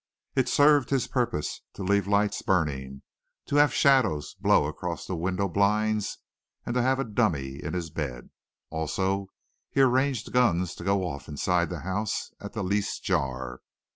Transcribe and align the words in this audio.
It 0.35 0.47
had 0.47 0.49
served 0.49 0.89
his 0.89 1.05
purpose 1.05 1.61
to 1.75 1.83
leave 1.83 2.07
lights 2.07 2.41
burning, 2.41 3.03
to 3.45 3.57
have 3.57 3.71
shadows 3.71 4.33
blow 4.33 4.65
across 4.65 5.05
the 5.05 5.15
window 5.15 5.47
blinds, 5.47 6.17
and 6.65 6.73
to 6.73 6.81
have 6.81 6.97
a 6.97 7.03
dummy 7.03 7.61
in 7.63 7.75
his 7.75 7.91
bed. 7.91 8.31
Also, 8.71 9.27
he 9.69 9.79
arranged 9.79 10.33
guns 10.33 10.73
to 10.73 10.83
go 10.83 11.05
off 11.07 11.27
inside 11.27 11.69
the 11.69 11.81
house 11.81 12.33
at 12.41 12.53
the 12.53 12.63
least 12.63 13.03
jar. 13.03 13.61